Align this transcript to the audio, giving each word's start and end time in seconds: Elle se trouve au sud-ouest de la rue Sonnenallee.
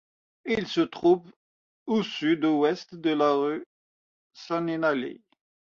Elle 0.45 0.65
se 0.65 0.81
trouve 0.81 1.31
au 1.85 2.01
sud-ouest 2.01 2.95
de 2.95 3.11
la 3.11 3.33
rue 3.33 3.63
Sonnenallee. 4.33 5.21